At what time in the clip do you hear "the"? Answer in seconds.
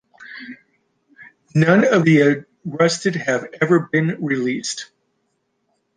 2.05-2.45